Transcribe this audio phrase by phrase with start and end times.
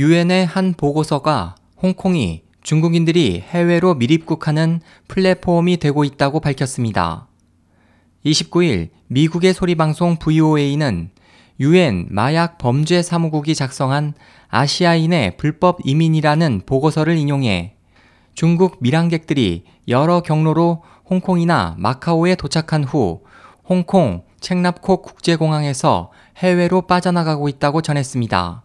[0.00, 7.28] 유엔의 한 보고서가 홍콩이 중국인들이 해외로 밀입국하는 플랫폼이 되고 있다고 밝혔습니다.
[8.24, 11.10] 29일 미국의 소리방송 VOA는
[11.60, 14.14] 유엔 마약 범죄 사무국이 작성한
[14.48, 17.76] 아시아인의 불법 이민이라는 보고서를 인용해
[18.32, 23.20] 중국 밀항객들이 여러 경로로 홍콩이나 마카오에 도착한 후
[23.68, 28.62] 홍콩 책납콕 국제공항에서 해외로 빠져나가고 있다고 전했습니다.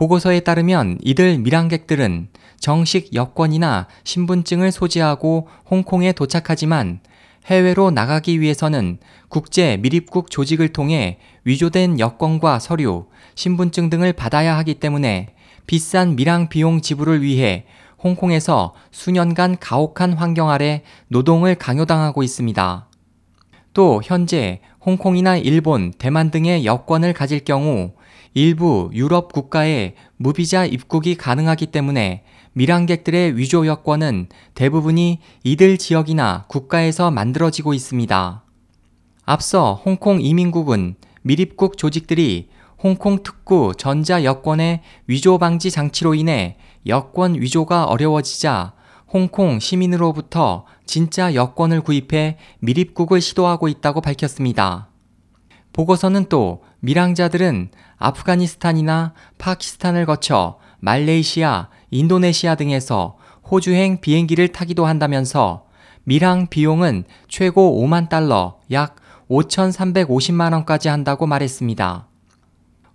[0.00, 7.00] 보고서에 따르면 이들 밀항객들은 정식 여권이나 신분증을 소지하고 홍콩에 도착하지만
[7.44, 8.96] 해외로 나가기 위해서는
[9.28, 15.34] 국제 밀입국 조직을 통해 위조된 여권과 서류, 신분증 등을 받아야 하기 때문에
[15.66, 17.66] 비싼 밀항 비용 지불을 위해
[18.02, 22.88] 홍콩에서 수년간 가혹한 환경 아래 노동을 강요당하고 있습니다.
[23.74, 27.92] 또 현재 홍콩이나 일본, 대만 등의 여권을 가질 경우
[28.34, 37.74] 일부 유럽 국가에 무비자 입국이 가능하기 때문에 밀항객들의 위조 여권은 대부분이 이들 지역이나 국가에서 만들어지고
[37.74, 38.44] 있습니다.
[39.24, 42.48] 앞서 홍콩 이민국은 밀입국 조직들이
[42.82, 46.56] 홍콩 특구 전자 여권의 위조 방지 장치로 인해
[46.86, 48.74] 여권 위조가 어려워지자
[49.06, 54.89] 홍콩 시민으로부터 진짜 여권을 구입해 밀입국을 시도하고 있다고 밝혔습니다.
[55.72, 63.16] 보고서는 또 밀항자들은 아프가니스탄이나 파키스탄을 거쳐 말레이시아, 인도네시아 등에서
[63.50, 65.66] 호주행 비행기를 타기도 한다면서
[66.04, 68.96] 밀항 비용은 최고 5만 달러, 약
[69.28, 72.06] 5,350만 원까지 한다고 말했습니다.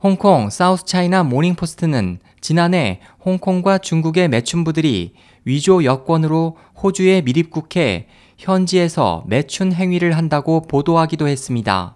[0.01, 5.13] 홍콩 사우스 차이나 모닝포스트는 지난해 홍콩과 중국의 매춘부들이
[5.45, 11.95] 위조 여권으로 호주에 밀입국해 현지에서 매춘 행위를 한다고 보도하기도 했습니다.